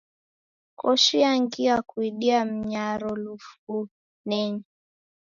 [0.79, 4.63] Koshi yangia kuidia mnyaro luvunenyi.